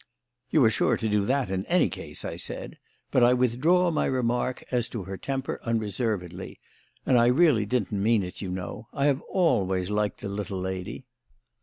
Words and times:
"You 0.49 0.65
are 0.65 0.71
sure 0.71 0.97
to 0.97 1.07
do 1.07 1.25
that, 1.25 1.51
in 1.51 1.63
any 1.67 1.87
case," 1.87 2.25
I 2.25 2.35
said; 2.35 2.79
"but 3.11 3.21
I 3.23 3.35
withdraw 3.35 3.91
my 3.91 4.05
remark 4.07 4.63
as 4.71 4.89
to 4.89 5.03
her 5.03 5.15
temper 5.15 5.59
unreservedly. 5.61 6.59
And 7.05 7.19
I 7.19 7.27
really 7.27 7.67
didn't 7.67 7.91
mean 7.91 8.23
it, 8.23 8.41
you 8.41 8.49
know; 8.49 8.87
I 8.93 9.05
have 9.05 9.21
always 9.29 9.91
liked 9.91 10.21
the 10.21 10.27
little 10.29 10.59
lady." 10.59 11.05